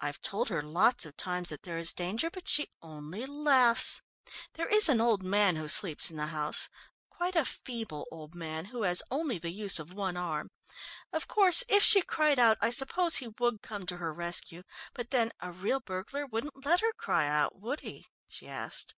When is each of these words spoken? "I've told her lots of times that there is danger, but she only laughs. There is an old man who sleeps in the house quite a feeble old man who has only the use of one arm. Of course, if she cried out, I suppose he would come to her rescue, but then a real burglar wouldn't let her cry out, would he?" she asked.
"I've 0.00 0.20
told 0.22 0.48
her 0.48 0.60
lots 0.60 1.06
of 1.06 1.16
times 1.16 1.50
that 1.50 1.62
there 1.62 1.78
is 1.78 1.92
danger, 1.92 2.30
but 2.32 2.48
she 2.48 2.66
only 2.82 3.26
laughs. 3.26 4.02
There 4.54 4.66
is 4.66 4.88
an 4.88 5.00
old 5.00 5.22
man 5.22 5.54
who 5.54 5.68
sleeps 5.68 6.10
in 6.10 6.16
the 6.16 6.26
house 6.26 6.68
quite 7.10 7.36
a 7.36 7.44
feeble 7.44 8.08
old 8.10 8.34
man 8.34 8.64
who 8.64 8.82
has 8.82 9.04
only 9.08 9.38
the 9.38 9.52
use 9.52 9.78
of 9.78 9.92
one 9.92 10.16
arm. 10.16 10.50
Of 11.12 11.28
course, 11.28 11.62
if 11.68 11.84
she 11.84 12.02
cried 12.02 12.40
out, 12.40 12.58
I 12.60 12.70
suppose 12.70 13.18
he 13.18 13.28
would 13.38 13.62
come 13.62 13.86
to 13.86 13.98
her 13.98 14.12
rescue, 14.12 14.64
but 14.94 15.10
then 15.12 15.30
a 15.38 15.52
real 15.52 15.78
burglar 15.78 16.26
wouldn't 16.26 16.66
let 16.66 16.80
her 16.80 16.92
cry 16.94 17.28
out, 17.28 17.56
would 17.60 17.82
he?" 17.82 18.08
she 18.26 18.48
asked. 18.48 18.96